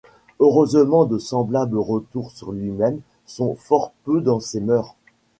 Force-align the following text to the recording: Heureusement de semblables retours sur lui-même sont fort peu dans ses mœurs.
Heureusement 0.39 1.05
de 1.05 1.19
semblables 1.19 1.77
retours 1.77 2.31
sur 2.31 2.53
lui-même 2.53 3.01
sont 3.27 3.53
fort 3.53 3.91
peu 4.03 4.19
dans 4.19 4.39
ses 4.39 4.59
mœurs. 4.59 4.95